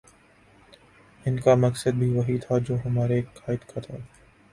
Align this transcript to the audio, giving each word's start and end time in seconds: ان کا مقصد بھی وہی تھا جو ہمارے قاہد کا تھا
ان 1.25 1.37
کا 1.39 1.53
مقصد 1.55 1.93
بھی 1.95 2.09
وہی 2.09 2.37
تھا 2.37 2.57
جو 2.59 2.75
ہمارے 2.85 3.21
قاہد 3.35 3.69
کا 3.69 3.81
تھا 3.81 3.97